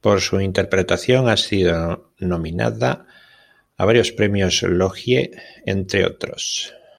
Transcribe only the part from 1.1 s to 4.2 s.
ha sido nominada a varios